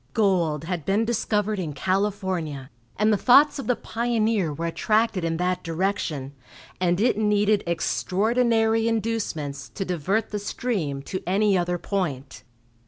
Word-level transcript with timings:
Gold 0.15 0.63
had 0.63 0.83
been 0.83 1.05
discovered 1.05 1.59
in 1.59 1.73
California, 1.73 2.71
and 2.97 3.13
the 3.13 3.17
thoughts 3.17 3.59
of 3.59 3.67
the 3.67 3.75
pioneer 3.75 4.51
were 4.51 4.65
attracted 4.65 5.23
in 5.23 5.37
that 5.37 5.61
direction, 5.63 6.33
and 6.79 6.99
it 6.99 7.19
needed 7.19 7.63
extraordinary 7.67 8.87
inducements 8.87 9.69
to 9.69 9.85
divert 9.85 10.31
the 10.31 10.39
stream 10.39 11.03
to 11.03 11.21
any 11.27 11.55
other 11.55 11.77
point. 11.77 12.41